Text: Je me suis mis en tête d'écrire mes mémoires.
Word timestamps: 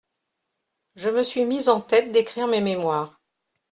Je 0.95 1.09
me 1.09 1.21
suis 1.21 1.45
mis 1.45 1.69
en 1.69 1.79
tête 1.79 2.11
d'écrire 2.11 2.47
mes 2.47 2.59
mémoires. 2.61 3.21